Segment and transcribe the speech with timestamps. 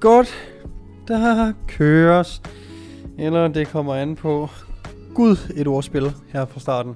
[0.00, 0.34] godt,
[1.08, 2.42] der køres.
[3.18, 4.48] Eller det kommer an på
[5.14, 6.94] Gud et ordspil her fra starten.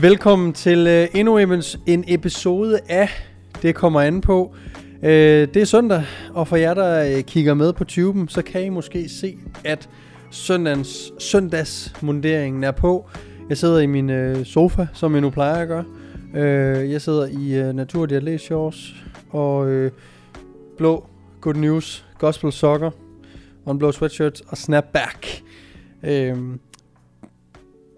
[0.00, 1.38] Velkommen til uh, endnu
[1.86, 3.08] en episode af
[3.62, 4.54] Det kommer an på.
[5.02, 8.64] Uh, det er søndag, og for jer, der uh, kigger med på tuben, så kan
[8.64, 9.88] I måske se, at
[10.30, 13.10] søndags, søndagsmunderingen er på.
[13.48, 15.84] Jeg sidder i min uh, sofa, som jeg nu plejer at gøre.
[16.34, 18.94] Uh, jeg sidder i uh, Natur Shorts
[19.30, 19.90] og uh,
[20.76, 21.04] blå
[21.40, 22.90] Good News Gospel Soccer,
[23.64, 25.42] og en Sweatshirts sweatshirt og snapback.
[26.02, 26.60] Øhm,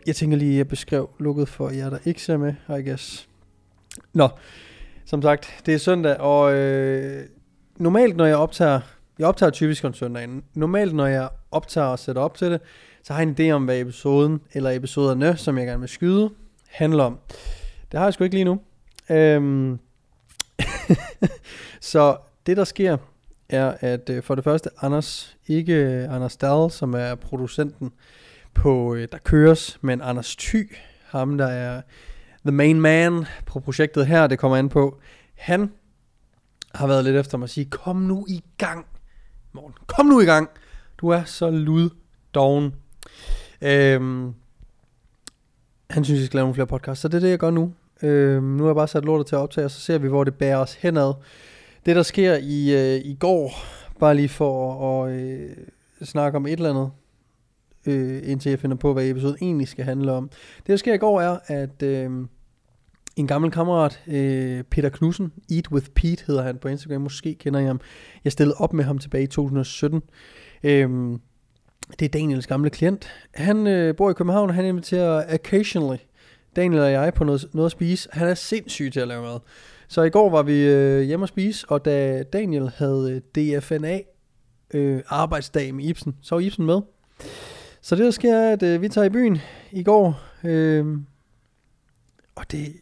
[0.07, 3.29] jeg tænker lige, at jeg beskrev lukket for jer, der ikke ser med, I guess.
[4.13, 4.29] Nå,
[5.05, 7.27] som sagt, det er søndag, og øh,
[7.77, 8.80] normalt når jeg optager,
[9.19, 12.61] jeg optager typisk om søndagen, normalt når jeg optager og sætter op til det,
[13.02, 16.30] så har jeg en idé om, hvad episoden, eller episoderne, som jeg gerne vil skyde,
[16.68, 17.18] handler om.
[17.93, 18.61] Det har jeg sgu ikke lige nu.
[19.11, 19.79] Øhm,
[21.80, 22.96] så det der sker,
[23.51, 27.93] er, at øh, for det første, Anders, ikke øh, Anders Dahl, som er producenten
[28.54, 31.82] på øh, Der Køres, men Anders Thy, ham der er
[32.45, 35.01] the main man på projektet her, det kommer an på,
[35.34, 35.73] han
[36.74, 38.87] har været lidt efter mig at sige, kom nu i gang,
[39.52, 40.48] Morten, kom nu i gang,
[40.98, 41.90] du er så lud
[42.34, 42.74] doven.
[43.62, 44.34] Øhm,
[45.90, 47.73] han synes, vi skal lave nogle flere podcasts, så det er det, jeg gør nu.
[48.02, 50.24] Øhm, nu har jeg bare sat lortet til at optage, og så ser vi, hvor
[50.24, 51.15] det bærer os henad.
[51.87, 53.53] Det, der sker i, øh, i går,
[54.01, 55.51] bare lige for at øh,
[56.03, 56.91] snakke om et eller andet,
[57.87, 60.29] øh, indtil jeg finder på, hvad episoden egentlig skal handle om.
[60.57, 62.11] Det, der sker i går, er, at øh,
[63.17, 67.61] en gammel kammerat, øh, Peter Knudsen, Eat with Pete hedder han på Instagram, måske kender
[67.61, 67.81] I ham.
[68.25, 70.03] Jeg stillede op med ham tilbage i 2017.
[70.62, 71.19] Øh,
[71.99, 73.11] det er Daniels gamle klient.
[73.34, 75.99] Han øh, bor i København, og han inviterer occasionally
[76.57, 78.09] Daniel og jeg på noget, noget at spise.
[78.13, 79.39] Han er sindssyg til at lave mad.
[79.91, 84.01] Så i går var vi øh, hjemme og spise, og da Daniel havde øh, DFNA
[84.75, 86.81] øh, arbejdsdag med Ibsen, så var Ibsen med.
[87.81, 89.39] Så det der sker er, at øh, vi tager i byen
[89.73, 90.99] i går, øh,
[92.34, 92.73] og det,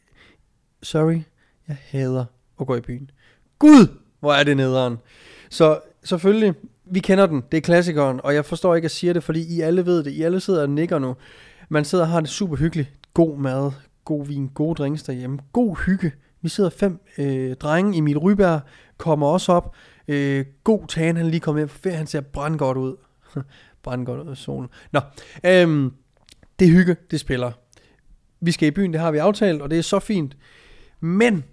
[0.82, 1.20] sorry,
[1.68, 2.24] jeg hader
[2.60, 3.10] at gå i byen.
[3.58, 3.86] Gud,
[4.20, 4.96] hvor er det nederen.
[5.50, 6.54] Så selvfølgelig,
[6.84, 9.60] vi kender den, det er klassikeren, og jeg forstår ikke at sige det, fordi I
[9.60, 11.16] alle ved det, I alle sidder og nikker nu.
[11.68, 13.72] Man sidder og har det super hyggeligt, god mad,
[14.04, 16.12] god vin, gode drinks derhjemme, god hygge.
[16.42, 18.60] Vi sidder fem øh, drenge, Emil Ryberg
[18.96, 19.74] kommer også op.
[20.08, 22.96] Øh, god tan, han lige kommet hjem fra ferie, han ser brandgodt ud.
[23.82, 24.68] brandgodt ud af solen.
[24.92, 25.00] Nå,
[25.44, 25.92] øhm,
[26.58, 27.52] det er hygge, det spiller.
[28.40, 30.36] Vi skal i byen, det har vi aftalt, og det er så fint.
[31.00, 31.44] Men,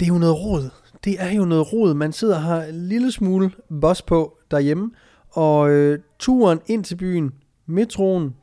[0.00, 0.70] det er jo noget råd.
[1.04, 1.94] Det er jo noget råd.
[1.94, 3.50] Man sidder og har en lille smule
[3.80, 4.90] boss på derhjemme,
[5.30, 7.32] og øh, turen ind til byen,
[7.66, 8.34] metroen,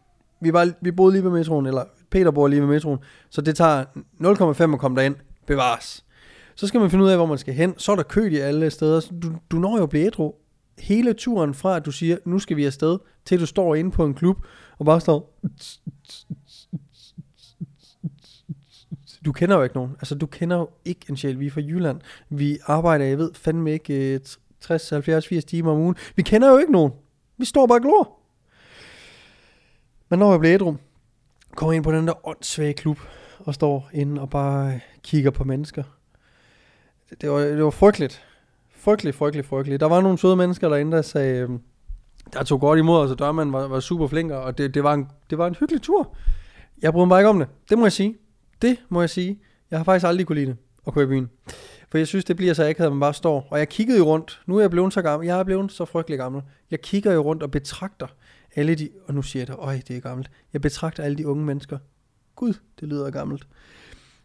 [0.42, 3.00] vi, var, vi boede lige ved metroen, eller Peter bor lige ved metroen,
[3.30, 3.86] så det tager
[4.64, 5.16] 0,5 at komme derind
[5.50, 6.06] bevares.
[6.56, 7.74] Så skal man finde ud af, hvor man skal hen.
[7.78, 9.02] Så er der kø i alle steder.
[9.22, 10.34] Du, du når jo at blive ædru.
[10.80, 14.06] Hele turen fra, at du siger, nu skal vi afsted, til du står inde på
[14.06, 14.38] en klub,
[14.80, 15.40] og bare står...
[19.26, 19.92] Du kender jo ikke nogen.
[20.00, 21.40] Altså, du kender jo ikke en sjæl.
[21.40, 22.02] Vi er fra Jylland.
[22.30, 24.20] Vi arbejder, jeg ved, fandme ikke
[24.62, 25.96] 60, 70, 80 timer om ugen.
[26.16, 26.92] Vi kender jo ikke nogen.
[27.38, 28.20] Vi står bare og glor.
[30.10, 30.76] Men når jeg bliver ædru,
[31.56, 33.00] kommer ind på den der åndssvage klub,
[33.40, 35.84] og står inde og bare øh, kigger på mennesker.
[37.22, 38.22] Det, var, det var frygteligt.
[38.76, 39.80] Frygteligt, frygteligt, frygteligt.
[39.80, 41.60] Der var nogle søde mennesker derinde, der sagde, øhm,
[42.34, 44.94] der tog godt imod os, og dørmanden var, var super flink, og det, det, var
[44.94, 46.16] en, det var en hyggelig tur.
[46.82, 47.48] Jeg bryder mig bare ikke om det.
[47.70, 48.18] Det må jeg sige.
[48.62, 49.40] Det må jeg sige.
[49.72, 50.58] Jeg har faktisk aldrig kunne lide det
[50.88, 51.30] at køre i byen.
[51.90, 53.48] For jeg synes, det bliver så akavet, at man bare står.
[53.52, 54.42] Og jeg kiggede jo rundt.
[54.46, 55.26] Nu er jeg blevet så gammel.
[55.26, 56.42] Jeg er blevet så frygtelig gammel.
[56.72, 58.08] Jeg kigger jo rundt og betragter
[58.56, 58.90] alle de...
[59.08, 60.32] Og nu siger jeg det, øj, det er gammelt.
[60.54, 61.78] Jeg betragter alle de unge mennesker,
[62.36, 63.48] Gud, det lyder gammelt.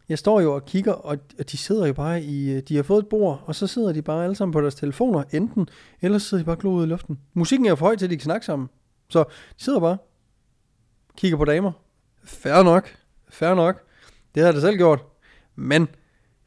[0.09, 1.19] Jeg står jo og kigger, og
[1.51, 4.03] de sidder jo bare i, øh, de har fået et bord, og så sidder de
[4.03, 5.69] bare alle sammen på deres telefoner, enten,
[6.01, 7.19] eller sidder de bare og ud i luften.
[7.35, 8.69] Musikken er jo for høj til, at de kan snakke sammen.
[9.09, 9.25] Så
[9.59, 9.99] de sidder bare,
[11.17, 11.73] kigger på damer.
[12.25, 12.97] Færre nok,
[13.29, 13.83] færre nok.
[14.35, 15.05] Det har jeg da selv gjort.
[15.57, 15.89] Men,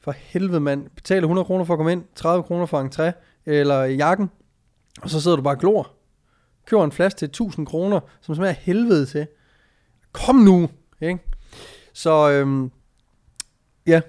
[0.04, 3.12] for helvede mand, betaler 100 kroner for at komme ind, 30 kroner for entré,
[3.46, 4.30] eller jakken,
[5.02, 5.92] og så sidder du bare og glor.
[6.66, 9.28] Køber en flaske til 1000 kroner, som smager helvede til.
[10.12, 10.70] Kom nu,
[11.02, 11.20] ikke?
[11.94, 12.72] Så øhm,
[13.88, 14.02] ja,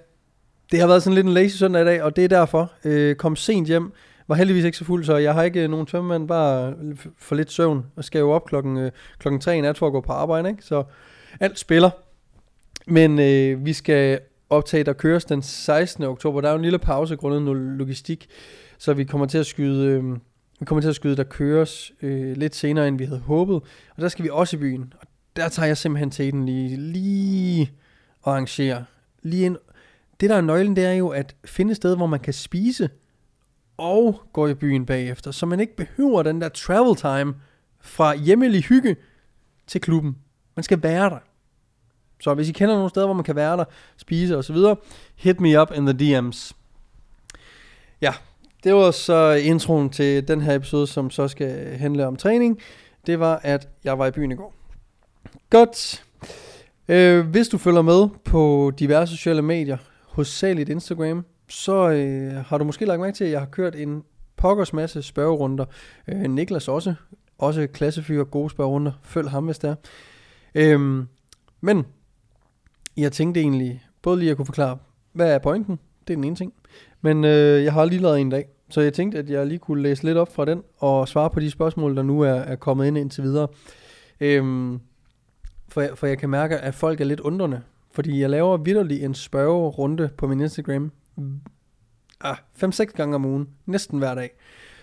[0.73, 2.73] det har været sådan lidt en lazy søndag i dag, og det er derfor.
[2.85, 3.93] Øh, kom sent hjem,
[4.29, 6.75] var heldigvis ikke så fuld, så jeg har ikke øh, nogen tømmemand, bare
[7.19, 9.93] for lidt søvn, og skal jo op klokken, øh, klokken 3 i nat for at
[9.93, 10.63] gå på arbejde, ikke?
[10.63, 10.85] Så
[11.41, 11.91] alt spiller.
[12.87, 14.21] Men øh, vi skal
[14.51, 16.05] optage, der køres den 16.
[16.05, 16.41] oktober.
[16.41, 18.29] Der er jo en lille pause grundet noget logistik,
[18.79, 19.87] så vi kommer til at skyde...
[19.87, 20.05] Øh,
[20.61, 23.57] vi kommer til at skyde, der køres øh, lidt senere, end vi havde håbet.
[23.97, 24.93] Og der skal vi også i byen.
[25.01, 27.73] Og der tager jeg simpelthen til den lige, lige
[28.23, 28.85] og arrangere.
[29.23, 29.57] Lige ind.
[30.21, 32.91] Det der er nøglen, det er jo at finde et sted, hvor man kan spise,
[33.77, 37.35] og gå i byen bagefter, så man ikke behøver den der travel time
[37.81, 38.97] fra hjemmelig hygge
[39.67, 40.17] til klubben.
[40.57, 41.19] Man skal være der.
[42.21, 43.65] Så hvis I kender nogle steder, hvor man kan være der,
[43.97, 44.77] spise og så videre,
[45.17, 46.53] hit me up in the DM's.
[48.01, 48.15] Ja,
[48.65, 52.61] det var så introen til den her episode, som så skal handle om træning.
[53.07, 54.55] Det var, at jeg var i byen i går.
[55.51, 56.05] Godt.
[56.89, 62.65] Øh, hvis du følger med på diverse sociale medier, hovedsageligt Instagram, så øh, har du
[62.65, 64.03] måske lagt mærke til, at jeg har kørt en
[64.37, 65.65] pokkers masse spørgerunder.
[66.09, 66.95] Øh, Niklas også,
[67.39, 68.93] også klassefyr, gode spørgerunder.
[69.03, 69.75] Følg ham, hvis det er.
[70.55, 71.05] Øh,
[71.61, 71.87] men
[72.97, 74.79] jeg tænkte egentlig, både lige at kunne forklare,
[75.13, 75.79] hvad er pointen?
[76.09, 76.53] Det er den ene ting.
[77.01, 79.83] Men øh, jeg har lige lavet en dag, så jeg tænkte, at jeg lige kunne
[79.83, 82.87] læse lidt op fra den, og svare på de spørgsmål, der nu er, er kommet
[82.87, 83.49] ind indtil videre.
[84.21, 84.81] Øhm,
[85.69, 87.61] for, jeg, for jeg kan mærke, at folk er lidt undrende.
[87.99, 90.93] Fordi jeg laver vidderlig en spørgerunde på min Instagram.
[92.21, 93.49] Ah, 5-6 gange om ugen.
[93.67, 94.31] Næsten hver dag.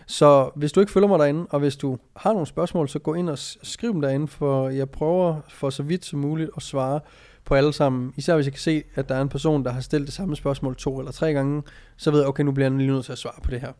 [0.07, 3.13] Så hvis du ikke følger mig derinde, og hvis du har nogle spørgsmål, så gå
[3.13, 6.99] ind og skriv dem derinde, for jeg prøver for så vidt som muligt at svare
[7.45, 8.13] på alle sammen.
[8.17, 10.35] Især hvis jeg kan se, at der er en person, der har stillet det samme
[10.35, 11.63] spørgsmål to eller tre gange,
[11.97, 13.71] så ved jeg, okay, nu bliver jeg lige nødt til at svare på det her.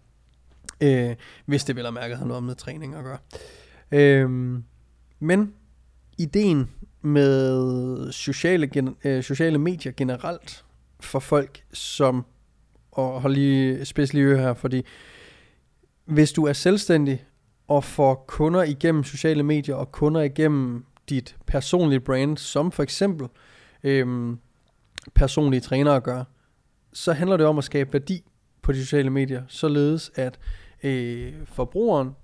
[0.82, 1.16] Øh,
[1.46, 3.18] hvis det vil have mærket har noget med træning at gøre.
[3.92, 4.30] Øh,
[5.20, 5.54] men
[6.18, 6.70] ideen
[7.06, 10.66] med sociale, gen, øh, sociale medier generelt
[11.00, 12.26] for folk, som,
[12.92, 14.86] og hold lige spids lige her, fordi
[16.06, 17.26] hvis du er selvstændig
[17.68, 23.28] og får kunder igennem sociale medier og kunder igennem dit personlige brand, som for eksempel
[23.84, 24.40] øhm,
[25.16, 26.24] personlige trænere gør,
[26.94, 28.24] så handler det om at skabe værdi
[28.62, 30.40] på de sociale medier, således at
[30.84, 32.16] øh, forbrugeren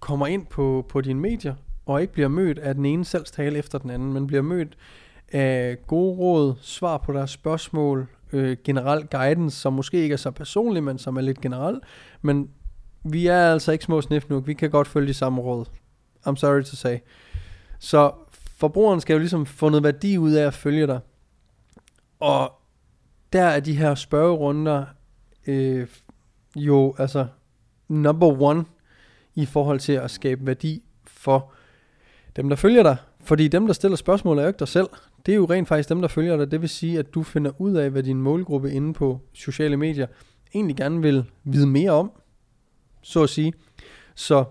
[0.00, 1.54] kommer ind på, på dine medier,
[1.86, 4.76] og ikke bliver mødt af den ene salgstale efter den anden, men bliver mødt
[5.32, 10.30] af gode råd, svar på deres spørgsmål, øh, generel guidance, som måske ikke er så
[10.30, 11.80] personlig, men som er lidt generel.
[12.22, 12.50] Men
[13.04, 15.64] vi er altså ikke små snifnuk, vi kan godt følge de samme råd.
[16.28, 16.98] I'm sorry to say.
[17.78, 21.00] Så forbrugeren skal jo ligesom få noget værdi ud af at følge dig.
[22.20, 22.52] Og
[23.32, 24.84] der er de her spørgerunder
[25.46, 25.86] øh,
[26.56, 27.26] jo altså
[27.88, 28.64] number one
[29.34, 31.52] i forhold til at skabe værdi for
[32.36, 32.96] dem, der følger dig.
[33.24, 34.88] Fordi dem, der stiller spørgsmål, er jo ikke dig selv.
[35.26, 36.50] Det er jo rent faktisk dem, der følger dig.
[36.50, 40.06] Det vil sige, at du finder ud af, hvad din målgruppe inde på sociale medier
[40.54, 42.12] egentlig gerne vil vide mere om,
[43.02, 43.52] så at sige.
[44.14, 44.44] Så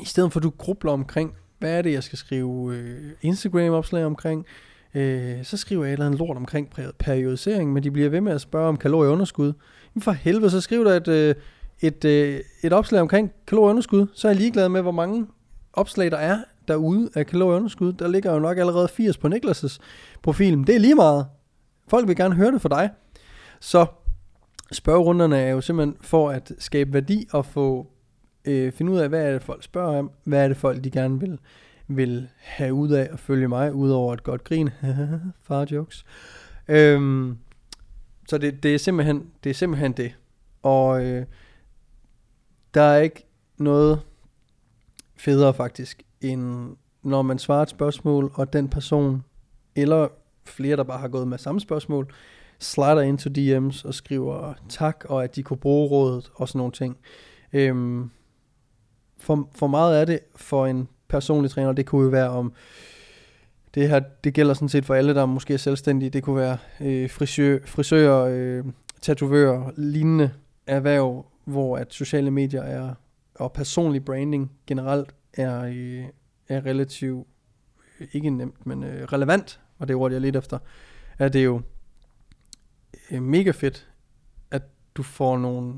[0.00, 4.04] i stedet for at du grubler omkring, hvad er det, jeg skal skrive øh, Instagram-opslag
[4.04, 4.46] omkring,
[4.94, 8.32] øh, så skriver jeg et eller andet lort omkring periodisering, men de bliver ved med
[8.32, 9.52] at spørge om kalorieunderskud.
[9.94, 11.34] Men for helvede, så skriver der et, øh,
[11.80, 15.26] et, øh, et opslag omkring kalorieunderskud, så er jeg ligeglad med, hvor mange
[15.72, 16.38] opslag der er
[16.68, 17.92] derude af kalorieunderskud.
[17.92, 19.78] Der ligger jo nok allerede 80 på Niklas'
[20.22, 20.66] profil.
[20.66, 21.26] Det er lige meget.
[21.88, 22.90] Folk vil gerne høre det fra dig.
[23.60, 23.86] Så
[24.72, 27.86] spørgerunderne er jo simpelthen for at skabe værdi og få
[28.44, 30.90] øh, finde ud af, hvad er det folk spørger om, hvad er det folk de
[30.90, 31.38] gerne vil,
[31.88, 34.70] vil have ud af at følge mig, udover et godt grin,
[35.46, 36.04] far jokes.
[36.68, 37.38] Øhm,
[38.28, 40.16] så det, det, er simpelthen, det er simpelthen det.
[40.62, 41.26] Og øh,
[42.74, 43.26] der er ikke
[43.58, 44.00] noget
[45.16, 49.24] federe faktisk, end når man svarer et spørgsmål, og den person,
[49.76, 50.08] eller
[50.44, 52.12] flere, der bare har gået med samme spørgsmål,
[52.58, 56.58] slider ind til DM's og skriver tak, og at de kunne bruge rådet og sådan
[56.58, 56.96] nogle ting.
[57.52, 58.10] Øhm,
[59.18, 62.52] for, for meget af det for en personlig træner, det kunne jo være om,
[63.74, 66.58] det her, det gælder sådan set for alle, der måske er selvstændige, det kunne være
[66.80, 68.64] øh, frisør, frisører, øh,
[69.02, 70.30] tatovører, lignende
[70.66, 72.94] erhverv, hvor at sociale medier er,
[73.34, 76.04] og personlig branding generelt er, øh,
[76.48, 77.26] er relativt,
[78.00, 80.58] øh, ikke nemt, men øh, relevant, og det ord, jeg lidt efter,
[81.18, 81.62] er det jo
[83.10, 83.90] øh, mega fedt,
[84.50, 84.62] at
[84.94, 85.74] du får nogle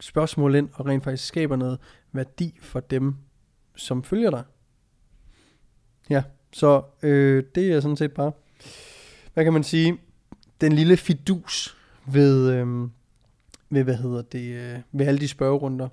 [0.00, 1.78] spørgsmål ind, og rent faktisk skaber noget
[2.12, 3.14] værdi for dem,
[3.76, 4.44] som følger dig.
[6.10, 6.22] Ja,
[6.52, 8.32] så øh, det er sådan set bare,
[9.34, 9.98] hvad kan man sige,
[10.60, 12.88] den lille fidus ved, øh,
[13.70, 15.88] ved hvad hedder det, øh, ved alle de spørgerunder.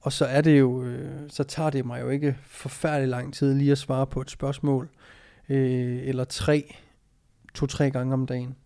[0.00, 3.54] Og så er det jo, øh, så tager det mig jo ikke forfærdelig lang tid
[3.54, 4.88] lige at svare på et spørgsmål,
[5.48, 6.74] øh, eller tre,
[7.54, 8.56] to-tre gange om dagen.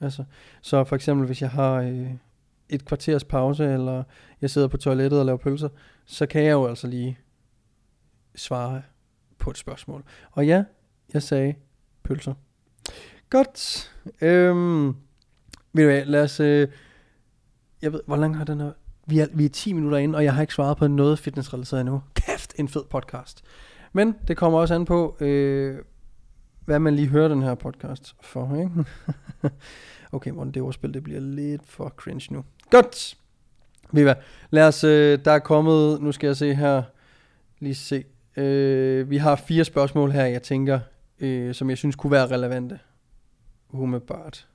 [0.00, 0.24] Altså,
[0.62, 2.10] så for eksempel, hvis jeg har øh,
[2.68, 4.02] et kvarters pause, eller
[4.40, 5.68] jeg sidder på toilettet og laver pølser,
[6.04, 7.18] så kan jeg jo altså lige
[8.34, 8.82] svare
[9.38, 10.04] på et spørgsmål.
[10.30, 10.64] Og ja,
[11.14, 11.54] jeg sagde
[12.02, 12.34] pølser.
[13.30, 13.90] Godt.
[14.20, 14.86] Øhm,
[15.72, 16.40] ved du hvad, lad os...
[16.40, 16.68] Øh,
[17.82, 18.72] jeg ved, hvor lang har den her...
[19.06, 21.80] Vi er, vi er 10 minutter inde, og jeg har ikke svaret på noget fitnessrelateret
[21.80, 22.02] endnu.
[22.14, 23.44] Kæft, en fed podcast.
[23.92, 25.78] Men det kommer også an på, øh,
[26.64, 28.84] hvad man lige hører den her podcast for, ikke?
[30.12, 32.44] okay, Morten, det ordspil, det bliver lidt for cringe nu.
[32.70, 33.16] Godt.
[33.92, 34.14] Viva,
[34.50, 36.82] Lad os, øh, der er kommet, nu skal jeg se her,
[37.58, 38.04] lige se.
[38.36, 40.80] Øh, vi har fire spørgsmål her, jeg tænker,
[41.20, 42.78] øh, som jeg synes kunne være relevante.
[43.70, 44.46] Umiddelbart.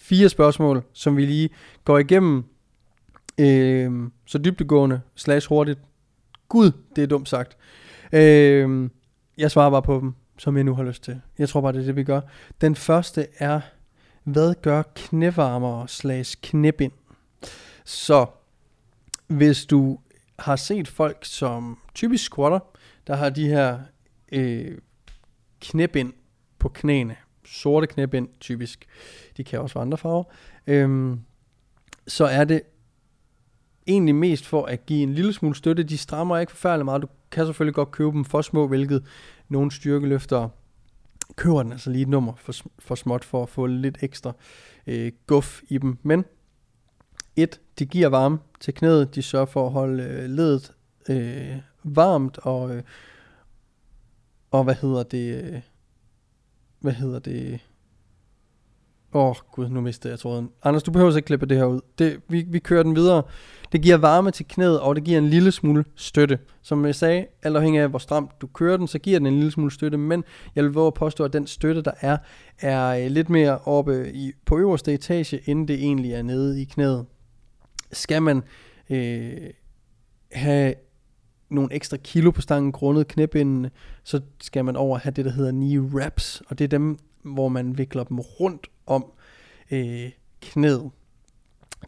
[0.00, 1.50] Fire spørgsmål, som vi lige
[1.84, 2.44] går igennem
[3.38, 5.78] øh, så dybtegående slash hurtigt.
[6.48, 7.56] Gud, det er dumt sagt.
[8.12, 8.90] Øh,
[9.38, 11.20] jeg svarer bare på dem, som jeg nu har lyst til.
[11.38, 12.20] Jeg tror bare, det er det, vi gør.
[12.60, 13.60] Den første er,
[14.24, 16.92] hvad gør knævarmere slash knæbind?
[17.84, 18.26] Så
[19.26, 19.98] hvis du
[20.38, 22.58] har set folk, som typisk squatter,
[23.06, 23.78] der har de her
[24.32, 24.78] øh,
[25.60, 26.12] knæbind
[26.58, 27.16] på knæene.
[27.50, 28.86] Sorte knæbind typisk.
[29.36, 30.24] De kan også være andre farver.
[30.66, 31.20] Øhm,
[32.06, 32.62] så er det
[33.86, 35.82] egentlig mest for at give en lille smule støtte.
[35.82, 37.02] De strammer ikke forfærdeligt meget.
[37.02, 39.04] Du kan selvfølgelig godt købe dem for små, hvilket
[39.48, 40.48] nogle styrkeløfter
[41.36, 44.32] køber den altså lige et nummer for, for småt for at få lidt ekstra
[44.86, 45.98] øh, guf i dem.
[46.02, 46.24] Men
[47.36, 49.14] et, de giver varme til knæet.
[49.14, 50.72] De sørger for at holde øh, ledet
[51.08, 52.82] øh, varmt og, øh,
[54.50, 55.60] og hvad hedder det, øh,
[56.80, 57.60] hvad hedder det,
[59.12, 60.50] Åh, oh, gud, nu mistede jeg tråden.
[60.62, 61.80] Anders, du behøver ikke klippe det her ud.
[61.98, 63.22] Det, vi, vi kører den videre.
[63.72, 66.38] Det giver varme til knæet, og det giver en lille smule støtte.
[66.62, 69.34] Som jeg sagde, alt afhængig af hvor stramt du kører den, så giver den en
[69.34, 72.18] lille smule støtte, men jeg vil våge at påstå, at den støtte, der er,
[72.60, 76.64] er øh, lidt mere oppe i, på øverste etage, end det egentlig er nede i
[76.64, 77.06] knæet.
[77.92, 78.42] Skal man
[78.90, 79.50] øh,
[80.32, 80.74] have
[81.50, 83.70] nogle ekstra kilo på stangen grundet knæbindene,
[84.04, 87.48] så skal man over have det, der hedder knee wraps, og det er dem, hvor
[87.48, 89.12] man vikler dem rundt om
[89.70, 90.90] øh, knæet.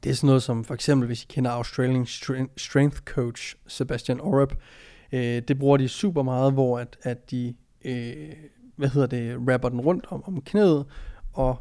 [0.05, 2.07] Det er sådan noget som for eksempel, hvis I kender Australian
[2.57, 4.55] Strength Coach Sebastian Orup,
[5.13, 7.55] øh, det bruger de super meget, hvor at, at de,
[7.85, 8.33] øh,
[8.77, 10.85] hvad hedder det, rapper den rundt om, om knæet,
[11.33, 11.59] og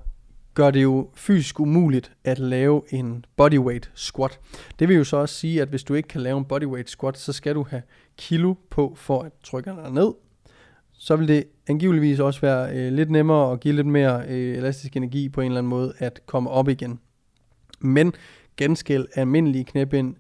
[0.54, 4.40] gør det jo fysisk umuligt at lave en bodyweight squat.
[4.80, 7.18] Det vil jo så også sige, at hvis du ikke kan lave en bodyweight squat,
[7.18, 7.82] så skal du have
[8.18, 10.14] kilo på for at trykke dig ned.
[10.94, 14.96] Så vil det angiveligvis også være øh, lidt nemmere og give lidt mere øh, elastisk
[14.96, 17.00] energi på en eller anden måde at komme op igen.
[17.80, 18.14] Men
[18.58, 20.16] genskæld almindelige knæbind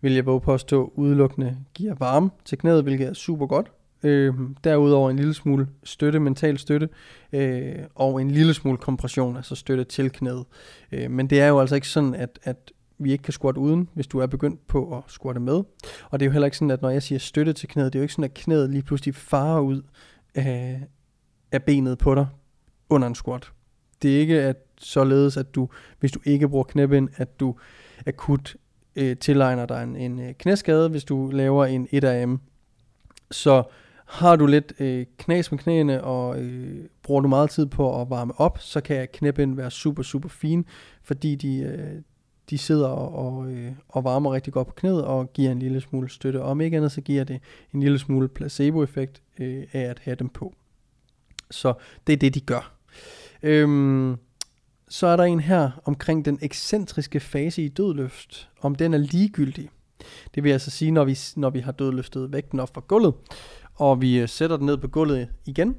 [0.00, 3.70] vil jeg våge påstå udelukkende giver varme til knæet, hvilket er super godt.
[4.06, 4.34] Øh,
[4.64, 6.88] derudover en lille smule støtte, mental støtte,
[7.32, 10.44] øh, og en lille smule kompression, altså støtte til knæet.
[10.92, 13.88] Øh, men det er jo altså ikke sådan, at, at vi ikke kan squatte uden,
[13.94, 15.62] hvis du er begyndt på at squatte med.
[16.10, 17.98] Og det er jo heller ikke sådan, at når jeg siger støtte til knæet, det
[17.98, 19.82] er jo ikke sådan, at knæet lige pludselig farer ud
[20.34, 20.82] af,
[21.52, 22.26] af benet på dig
[22.88, 23.52] under en squat.
[24.02, 25.68] Det er ikke at således, at du,
[26.00, 27.54] hvis du ikke bruger knæbind, at du
[28.06, 28.56] akut
[28.96, 32.38] øh, tilegner dig en, en øh, knæskade, hvis du laver en 1AM.
[33.30, 33.62] Så
[34.06, 38.10] har du lidt øh, knas med knæene, og øh, bruger du meget tid på at
[38.10, 40.64] varme op, så kan knæbind være super, super fine,
[41.02, 42.02] fordi de, øh,
[42.50, 45.80] de sidder og, og, øh, og varmer rigtig godt på knæet og giver en lille
[45.80, 46.42] smule støtte.
[46.42, 47.40] Og om ikke andet, så giver det
[47.74, 50.54] en lille smule placebo-effekt øh, af at have dem på.
[51.50, 51.74] Så
[52.06, 52.72] det er det, de gør.
[53.42, 54.16] Øhm,
[54.88, 59.68] så er der en her omkring den ekscentriske fase i dødløft, om den er ligegyldig.
[60.34, 63.14] Det vil altså sige, når vi, når vi har dødløftet vægten op fra gulvet,
[63.76, 65.76] og vi øh, sætter den ned på gulvet igen,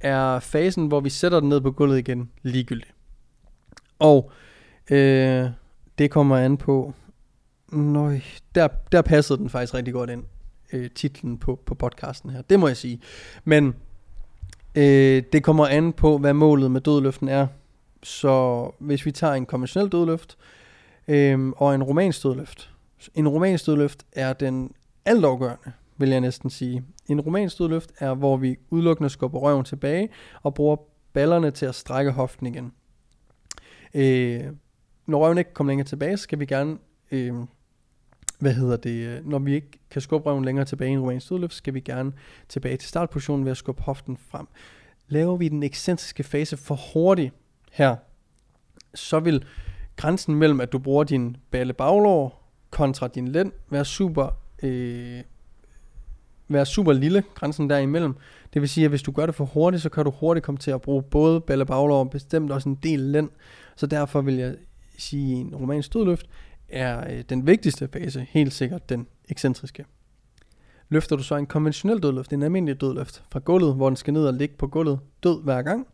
[0.00, 2.88] er fasen, hvor vi sætter den ned på gulvet igen, ligegyldig.
[3.98, 4.30] Og
[4.90, 5.46] øh,
[5.98, 6.94] det kommer an på,
[7.72, 8.20] nøj,
[8.54, 10.24] der, der passede den faktisk rigtig godt ind,
[10.72, 13.00] øh, titlen på, på podcasten her, det må jeg sige.
[13.44, 13.74] Men
[14.74, 17.46] øh, det kommer an på, hvad målet med dødløften er.
[18.02, 20.36] Så hvis vi tager en konventionel dødløft
[21.08, 22.70] øh, og en romansk dødløft.
[23.14, 24.72] En romansk dødløft er den
[25.04, 26.84] altafgørende, vil jeg næsten sige.
[27.08, 30.08] En romansk dødløft er, hvor vi udelukkende skubber røven tilbage
[30.42, 30.76] og bruger
[31.12, 32.72] ballerne til at strække hoften igen.
[33.94, 34.44] Øh,
[35.06, 36.78] når røven ikke kommer længere tilbage, så skal vi gerne,
[37.10, 37.34] øh,
[38.38, 41.30] hvad hedder det, øh, når vi ikke kan skubbe røven længere tilbage i en romansk
[41.30, 42.12] dødløft, skal vi gerne
[42.48, 44.46] tilbage til startpositionen ved at skubbe hoften frem.
[45.08, 47.34] Laver vi den ekscentriske fase for hurtigt
[47.72, 47.96] her,
[48.94, 49.44] så vil
[49.96, 54.28] grænsen mellem, at du bruger din balle baglår kontra din lænd, være super,
[54.62, 55.22] øh,
[56.48, 58.16] være super lille, grænsen derimellem.
[58.54, 60.58] Det vil sige, at hvis du gør det for hurtigt, så kan du hurtigt komme
[60.58, 63.30] til at bruge både balle baglår og bestemt også en del lænd.
[63.76, 64.54] Så derfor vil jeg
[64.98, 66.26] sige, en romansk dødløft
[66.68, 69.84] er øh, den vigtigste fase, helt sikkert den ekscentriske.
[70.88, 74.26] Løfter du så en konventionel dødløft, en almindelig dødløft fra gulvet, hvor den skal ned
[74.26, 75.86] og ligge på gulvet død hver gang,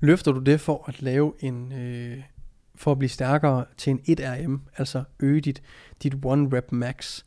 [0.00, 2.22] løfter du det for at lave en, øh,
[2.74, 5.62] for at blive stærkere til en 1RM, altså øge dit,
[6.02, 7.24] dit one rep max,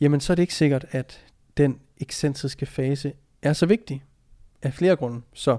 [0.00, 1.24] jamen så er det ikke sikkert, at
[1.58, 3.12] den ekscentriske fase
[3.42, 4.04] er så vigtig
[4.62, 5.20] af flere grunde.
[5.32, 5.56] Så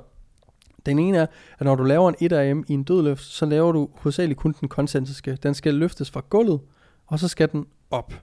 [0.85, 1.25] Den ene er,
[1.59, 4.67] at når du laver en 1RM i en dødløft, så laver du hovedsageligt kun den
[4.67, 5.35] koncentriske.
[5.43, 6.61] Den skal løftes fra gulvet,
[7.07, 8.13] og så skal den op.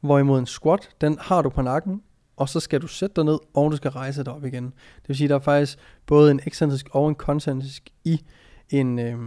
[0.00, 2.02] Hvorimod en squat, den har du på nakken,
[2.36, 4.64] og så skal du sætte dig ned, og du skal rejse dig op igen.
[4.64, 8.24] Det vil sige, at der er faktisk både en ekscentrisk og en koncentrisk i
[8.70, 9.18] en, øh,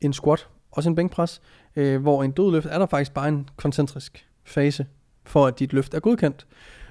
[0.00, 1.40] en squat, også en bænkpres,
[1.76, 4.86] øh, hvor en dødløft er der faktisk bare en koncentrisk fase,
[5.24, 6.46] for at dit løft er godkendt.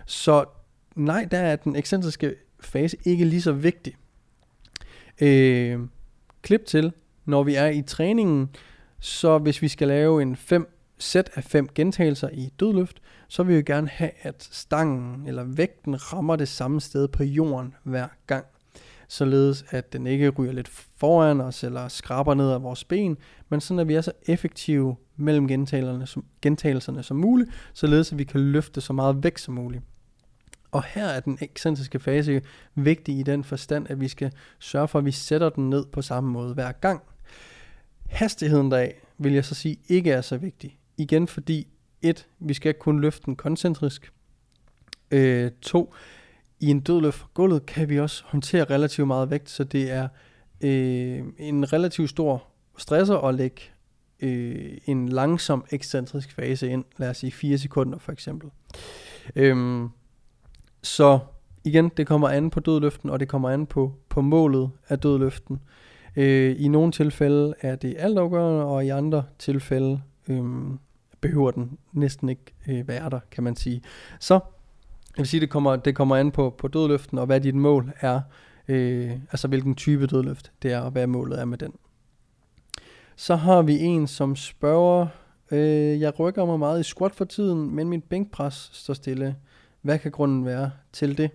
[0.05, 0.45] Så
[0.95, 3.95] nej, der er den ekscentriske fase ikke lige så vigtig.
[5.21, 5.79] Øh,
[6.41, 6.93] klip til,
[7.25, 8.49] når vi er i træningen,
[8.99, 13.57] så hvis vi skal lave en 5 sæt af 5 gentagelser i dødløft, så vil
[13.57, 18.45] vi gerne have, at stangen eller vægten rammer det samme sted på jorden hver gang.
[19.07, 20.67] Således at den ikke ryger lidt
[20.97, 23.17] foran os eller skraber ned af vores ben,
[23.49, 28.17] men sådan at vi er så effektive mellem gentagelserne som, gentagelserne som muligt, således at
[28.17, 29.83] vi kan løfte så meget vægt som muligt.
[30.71, 32.41] Og her er den ekscentriske fase
[32.75, 36.01] vigtig i den forstand, at vi skal sørge for, at vi sætter den ned på
[36.01, 37.01] samme måde hver gang.
[38.09, 40.77] Hastigheden deraf vil jeg så sige ikke er så vigtig.
[40.97, 41.67] Igen fordi,
[42.01, 44.11] et, vi skal kun løfte den koncentrisk.
[45.11, 45.93] Øh, to,
[46.59, 50.07] i en dødløft fra gulvet kan vi også håndtere relativt meget vægt, så det er
[50.61, 52.47] øh, en relativt stor
[52.77, 53.61] stresser at lægge
[54.19, 58.49] øh, en langsom ekscentrisk fase ind, lad os sige 4 sekunder for eksempel.
[59.35, 59.89] Øhm,
[60.83, 61.19] så
[61.63, 65.61] igen, det kommer an på dødløften, og det kommer an på, på målet af dødløften.
[66.15, 70.43] Øh, I nogle tilfælde er det altafgørende, og i andre tilfælde øh,
[71.21, 73.81] behøver den næsten ikke øh, være der, kan man sige.
[74.19, 77.55] Så jeg vil sige, det kommer, det kommer an på, på dødløften, og hvad dit
[77.55, 78.21] mål er.
[78.67, 81.73] Øh, altså hvilken type dødløft det er, og hvad målet er med den.
[83.15, 85.07] Så har vi en, som spørger,
[85.51, 89.35] øh, jeg rykker mig meget i squat for tiden, men min bænkpres står stille.
[89.81, 91.31] Hvad kan grunden være til det?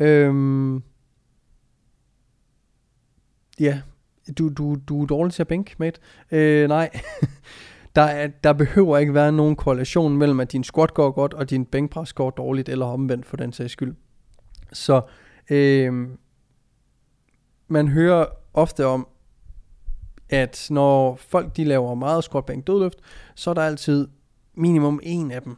[0.00, 0.82] Øhm,
[3.60, 3.82] ja,
[4.38, 6.00] du, du, du er dårlig til at bænke, mate.
[6.30, 6.90] Øh, nej,
[7.96, 11.50] der, er, der behøver ikke være nogen korrelation mellem, at din squat går godt, og
[11.50, 13.94] din bænkpres går dårligt, eller omvendt for den sags skyld.
[14.72, 15.02] Så
[15.50, 16.08] øh,
[17.68, 19.08] man hører ofte om,
[20.28, 22.98] at når folk de laver meget squat bænk dødløft,
[23.34, 24.08] så er der altid
[24.54, 25.56] minimum en af dem,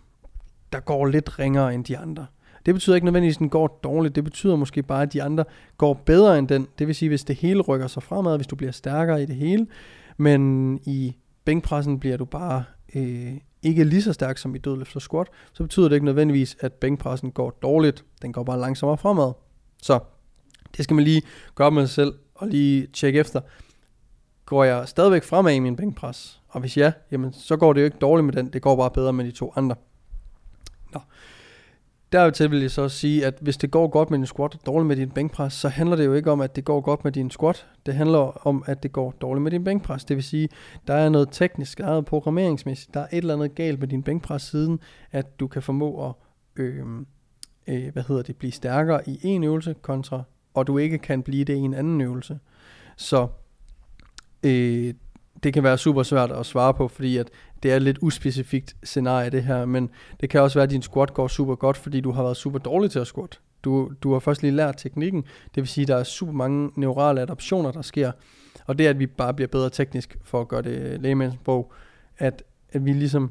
[0.73, 2.27] der går lidt ringere end de andre.
[2.67, 4.15] Det betyder ikke nødvendigvis, at den går dårligt.
[4.15, 5.45] Det betyder måske bare, at de andre
[5.79, 6.69] går bedre end den.
[6.79, 9.37] Det vil sige, hvis det hele rykker sig fremad, hvis du bliver stærkere i det
[9.37, 9.67] hele.
[10.17, 13.33] Men i bænkpressen bliver du bare øh,
[13.63, 16.73] ikke lige så stærk som i dødløft og squat, så betyder det ikke nødvendigvis, at
[16.73, 18.05] bænkpressen går dårligt.
[18.23, 19.33] Den går bare langsommere fremad.
[19.83, 19.99] Så
[20.77, 21.23] det skal man lige
[21.55, 23.41] gøre med sig selv og lige tjekke efter.
[24.47, 26.41] Går jeg stadigvæk fremad i min bænkpres?
[26.49, 28.53] Og hvis ja, jamen, så går det jo ikke dårligt med den.
[28.53, 29.75] Det går bare bedre med de to andre.
[30.95, 31.01] Nå.
[32.13, 34.87] Dertil vil jeg så sige, at hvis det går godt med din squat og dårligt
[34.87, 37.31] med din bænkpres, så handler det jo ikke om, at det går godt med din
[37.31, 37.67] squat.
[37.87, 40.05] Det handler om, at det går dårligt med din bænkpres.
[40.05, 40.49] Det vil sige,
[40.87, 42.95] der er noget teknisk, der er noget programmeringsmæssigt.
[42.95, 44.81] Der er et eller andet galt med din bænkpres siden,
[45.13, 46.15] at du kan formå at
[46.57, 46.87] øh,
[47.67, 50.23] øh, hvad hedder det, blive stærkere i en øvelse kontra,
[50.55, 52.39] og du ikke kan blive det i en anden øvelse.
[52.97, 53.29] Så
[54.43, 54.95] øh,
[55.43, 57.31] det kan være super svært at svare på, fordi at
[57.63, 60.83] det er et lidt uspecifikt scenarie det her, men det kan også være, at din
[60.83, 63.41] squat går super godt, fordi du har været super dårlig til at squat.
[63.65, 66.71] Du, du har først lige lært teknikken, det vil sige, at der er super mange
[66.77, 68.13] neurale adaptioner, der sker,
[68.67, 71.73] og det er, at vi bare bliver bedre teknisk for at gøre det lægemandsbog,
[72.19, 73.31] at, at vi ligesom,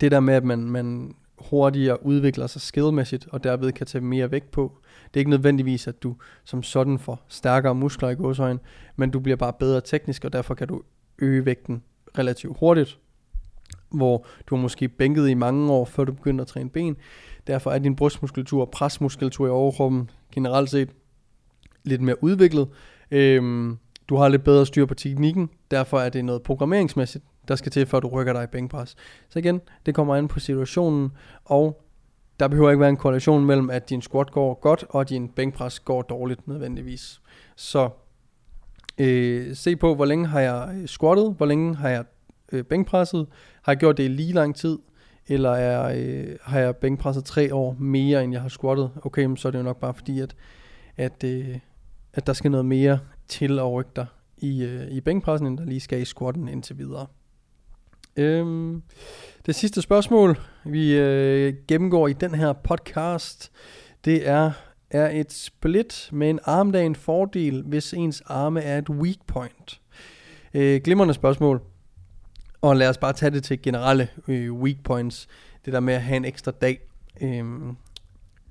[0.00, 4.30] det der med, at man, man hurtigere udvikler sig skillmæssigt, og derved kan tage mere
[4.30, 4.78] vægt på.
[5.04, 8.60] Det er ikke nødvendigvis, at du som sådan får stærkere muskler i gåsøjen,
[8.96, 10.82] men du bliver bare bedre teknisk, og derfor kan du
[11.18, 11.82] øge vægten
[12.18, 12.98] relativt hurtigt,
[13.90, 16.96] hvor du har måske bænket i mange år, før du begynder at træne ben.
[17.46, 20.90] Derfor er din brystmuskulatur og presmuskulatur i overkroppen generelt set
[21.84, 22.68] lidt mere udviklet.
[23.10, 27.72] Øhm, du har lidt bedre styr på teknikken, derfor er det noget programmeringsmæssigt, der skal
[27.72, 28.96] til, før du rykker dig i bænkpres.
[29.28, 31.12] Så igen, det kommer an på situationen,
[31.44, 31.82] og
[32.40, 35.28] der behøver ikke være en korrelation mellem, at din squat går godt, og at din
[35.28, 37.20] bænkpres går dårligt nødvendigvis.
[37.56, 37.88] Så
[38.98, 42.04] øh, se på, hvor længe har jeg øh, squattet, hvor længe har jeg
[42.52, 43.26] øh, bænkpresset,
[43.62, 44.78] har jeg gjort det i lige lang tid,
[45.28, 49.48] eller er, øh, har jeg bænkpresset tre år mere, end jeg har squattet, okay, så
[49.48, 50.36] er det jo nok bare fordi, at,
[50.96, 51.58] at, øh,
[52.12, 54.06] at der skal noget mere til at rykke dig
[54.38, 57.06] i, øh, i bænkpressen, end der lige skal i squatten indtil videre.
[58.16, 58.82] Øhm,
[59.46, 63.52] det sidste spørgsmål, vi øh, gennemgår i den her podcast,
[64.04, 64.50] det er,
[64.90, 69.80] er et split med en armdag en fordel, hvis ens arme er et weak point?
[70.54, 71.62] Øh, glimrende spørgsmål.
[72.66, 75.28] Og lad os bare tage det til generelle øh, weak points.
[75.64, 76.80] Det der med at have en ekstra dag.
[77.20, 77.44] Øh,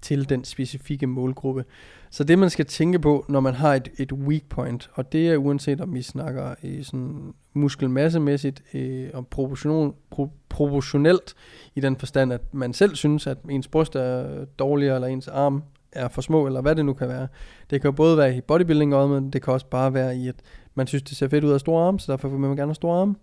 [0.01, 1.65] til den specifikke målgruppe.
[2.09, 5.29] Så det man skal tænke på, når man har et, et weak point, og det
[5.29, 11.35] er uanset om vi snakker i sådan muskelmassemæssigt øh, og proportional, pro, proportionelt
[11.75, 15.63] i den forstand, at man selv synes, at ens bryst er dårligere, eller ens arm
[15.91, 17.27] er for små, eller hvad det nu kan være.
[17.69, 20.35] Det kan jo både være i bodybuilding men det kan også bare være i, at
[20.75, 22.75] man synes, det ser fedt ud af store arme, så derfor vil man gerne have
[22.75, 23.15] store arme.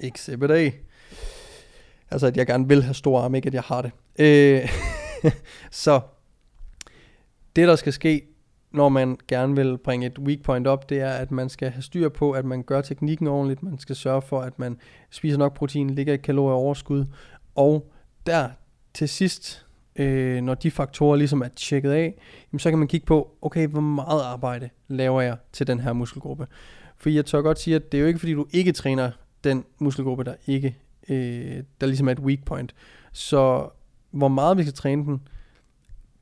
[0.00, 0.70] Exhibit A.
[2.10, 3.90] Altså, at jeg gerne vil have store arme, ikke at jeg har det.
[4.18, 4.68] Øh,
[5.70, 6.00] så
[7.56, 8.22] det, der skal ske,
[8.72, 11.82] når man gerne vil bringe et weak point op, det er, at man skal have
[11.82, 13.62] styr på, at man gør teknikken ordentligt.
[13.62, 14.78] Man skal sørge for, at man
[15.10, 17.04] spiser nok protein, ligger i kalorieoverskud.
[17.54, 17.90] Og
[18.26, 18.48] der
[18.94, 22.14] til sidst, øh, når de faktorer ligesom er tjekket af,
[22.52, 25.92] jamen, så kan man kigge på, okay, hvor meget arbejde laver jeg til den her
[25.92, 26.46] muskelgruppe.
[26.96, 29.10] For jeg tør godt sige, at det er jo ikke, fordi du ikke træner
[29.44, 30.76] den muskelgruppe, der ikke,
[31.08, 32.74] øh, der ligesom er et weak point.
[33.12, 33.68] Så
[34.10, 35.28] hvor meget vi skal træne den,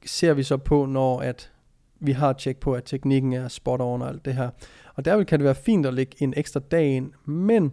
[0.07, 1.53] ser vi så på, når at
[2.01, 4.51] vi har tjek på, at teknikken er spot on og alt det her.
[4.95, 7.73] Og derved kan det være fint at lægge en ekstra dag ind, men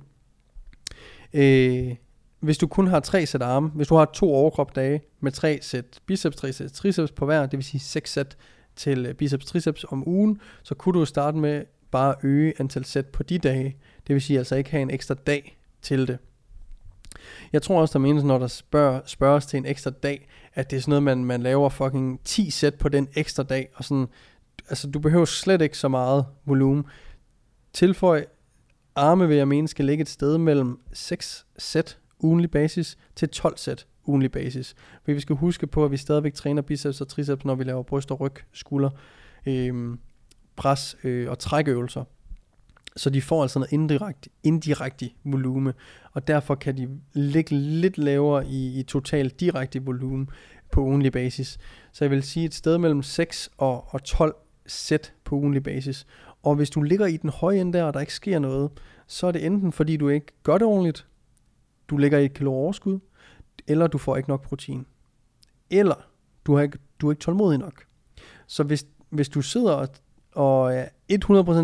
[1.34, 1.96] øh,
[2.40, 6.00] hvis du kun har tre sæt arme, hvis du har to overkropdage med tre sæt
[6.06, 8.38] biceps, tre sæt triceps på hver, det vil sige seks sæt
[8.76, 13.06] til øh, biceps triceps om ugen, så kunne du starte med bare øge antal sæt
[13.06, 13.78] på de dage.
[14.08, 16.18] Det vil sige altså ikke have en ekstra dag til det.
[17.54, 20.78] Jeg tror også, der menes, når der spørger, spørges til en ekstra dag, at det
[20.78, 24.08] er sådan noget, man, man laver fucking 10 sæt på den ekstra dag, og sådan,
[24.70, 26.86] altså du behøver slet ikke så meget volumen.
[27.74, 28.26] Tilføj
[28.96, 33.58] arme, vil jeg mene, skal ligge et sted mellem 6 sæt ugenlig basis til 12
[33.58, 34.76] sæt ugenlig basis.
[35.06, 37.84] Men vi skal huske på, at vi stadigvæk træner biceps og triceps, når vi laver
[37.84, 38.90] bryst og ryg, skulder,
[39.46, 40.00] Øhm,
[40.60, 42.04] pres øh, og trækøvelser.
[42.98, 45.74] Så de får altså noget indirekte, indirekte volume,
[46.12, 50.30] og derfor kan de ligge lidt lavere i, i total direkte volumen
[50.72, 51.58] på ugenlig basis.
[51.92, 56.08] Så jeg vil sige et sted mellem 6 og, og 12 sæt på ugenlig basis.
[56.44, 58.72] Og hvis du ligger i den høje ende der, og der ikke sker noget,
[59.08, 61.08] så er det enten fordi du ikke gør det ordentligt,
[61.90, 63.00] du ligger i et kilo overskud,
[63.68, 64.86] eller du får ikke nok protein.
[65.70, 65.96] Eller
[66.46, 67.84] du, har ikke, du er ikke tålmodig nok.
[68.48, 69.88] Så hvis, hvis du sidder og
[70.36, 70.86] og er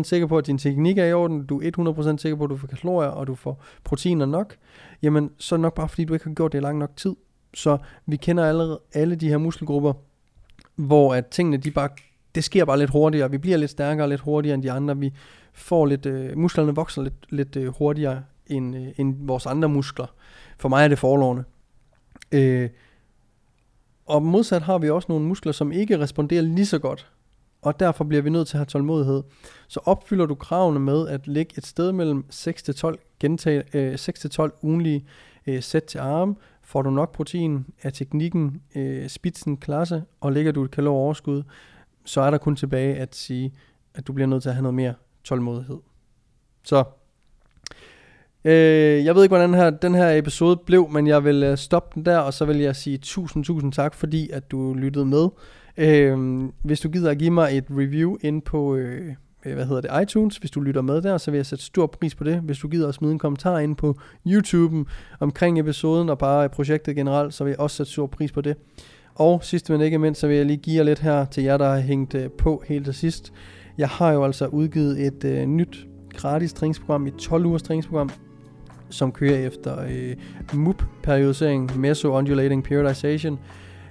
[0.00, 2.50] 100% sikker på, at din teknik er i orden, du er 100% sikker på, at
[2.50, 4.56] du får kalorier, og du får proteiner nok,
[5.02, 6.96] jamen så er det nok bare fordi, du ikke har gjort det i lang nok
[6.96, 7.16] tid.
[7.54, 9.92] Så vi kender allerede alle de her muskelgrupper,
[10.74, 11.88] hvor at tingene, de bare,
[12.34, 13.30] det sker bare lidt hurtigere.
[13.30, 14.98] Vi bliver lidt stærkere lidt hurtigere end de andre.
[14.98, 15.12] Vi
[15.52, 20.06] får lidt, øh, musklerne vokser lidt, lidt øh, hurtigere end, øh, end vores andre muskler.
[20.58, 21.44] For mig er det forlovene.
[22.32, 22.70] Øh,
[24.06, 27.10] og modsat har vi også nogle muskler, som ikke responderer lige så godt
[27.66, 29.22] og derfor bliver vi nødt til at have tålmodighed.
[29.68, 35.06] Så opfylder du kravene med at lægge et sted mellem 6-12 gentag, øh, 6-12 ugenlige
[35.46, 40.52] øh, sæt til arme, får du nok protein, er teknikken øh, spidsen klasse, og lægger
[40.52, 41.42] du et kalorieoverskud,
[42.04, 43.52] så er der kun tilbage at sige,
[43.94, 45.78] at du bliver nødt til at have noget mere tålmodighed.
[46.64, 46.84] Så
[48.44, 51.58] Øh, jeg ved ikke, hvordan den her, den her episode blev, men jeg vil øh,
[51.58, 55.04] stoppe den der, og så vil jeg sige tusind, tusind tak, fordi at du lyttede
[55.04, 55.28] med.
[55.78, 60.02] Øhm, hvis du gider at give mig et review ind på, øh, hvad hedder det,
[60.02, 62.40] iTunes, hvis du lytter med der, så vil jeg sætte stor pris på det.
[62.40, 66.96] Hvis du gider at smide en kommentar ind på YouTube omkring episoden og bare projektet
[66.96, 68.56] generelt, så vil jeg også sætte stor pris på det.
[69.14, 71.56] Og sidst men ikke mindst, så vil jeg lige give jer lidt her til jer,
[71.56, 73.32] der har hængt øh, på helt til sidst.
[73.78, 78.10] Jeg har jo altså udgivet et øh, nyt gratis træningsprogram, et 12 ugers træningsprogram,
[78.90, 80.16] som kører efter øh,
[80.54, 83.38] MUP-periodisering, Meso-Undulating Periodization.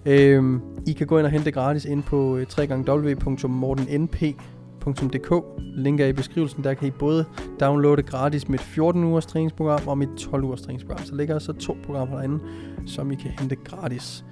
[0.05, 5.33] Øh, I kan gå ind og hente det gratis ind på øh, www.mortennp.dk.
[5.59, 7.25] Link er i beskrivelsen, der kan I både
[7.59, 11.05] downloade gratis mit 14 ugers træningsprogram og mit 12 ugers træningsprogram.
[11.05, 12.39] Så ligger altså to programmer derinde,
[12.85, 14.25] som I kan hente gratis.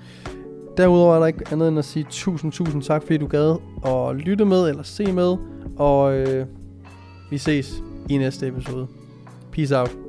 [0.77, 4.15] Derudover er der ikke andet end at sige tusind, tusind tak, fordi du gad at
[4.15, 5.35] lytte med eller se med.
[5.77, 6.45] Og øh,
[7.29, 8.87] vi ses i næste episode.
[9.51, 10.02] Peace out.